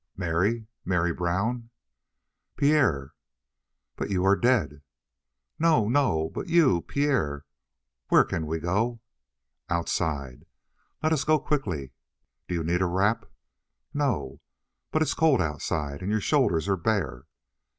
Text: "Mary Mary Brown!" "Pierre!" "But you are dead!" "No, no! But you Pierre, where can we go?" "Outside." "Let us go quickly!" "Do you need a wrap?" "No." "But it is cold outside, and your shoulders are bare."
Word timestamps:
"Mary 0.17 0.65
Mary 0.83 1.13
Brown!" 1.13 1.69
"Pierre!" 2.57 3.13
"But 3.95 4.09
you 4.09 4.25
are 4.25 4.35
dead!" 4.35 4.81
"No, 5.59 5.87
no! 5.89 6.31
But 6.33 6.49
you 6.49 6.81
Pierre, 6.81 7.45
where 8.07 8.23
can 8.23 8.47
we 8.47 8.57
go?" 8.57 8.99
"Outside." 9.69 10.47
"Let 11.03 11.13
us 11.13 11.23
go 11.23 11.37
quickly!" 11.37 11.91
"Do 12.47 12.55
you 12.55 12.63
need 12.63 12.81
a 12.81 12.87
wrap?" 12.87 13.27
"No." 13.93 14.41
"But 14.89 15.03
it 15.03 15.07
is 15.09 15.13
cold 15.13 15.39
outside, 15.39 16.01
and 16.01 16.09
your 16.09 16.19
shoulders 16.19 16.67
are 16.67 16.77
bare." 16.77 17.25